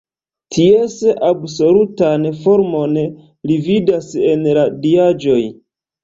[0.55, 0.93] Ties
[1.25, 2.95] absolutan formon
[3.51, 5.37] li vidas en la diaĵoj.